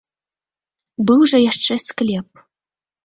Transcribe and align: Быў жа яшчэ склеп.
Быў 1.11 1.21
жа 1.33 1.37
яшчэ 1.51 1.73
склеп. 1.87 2.29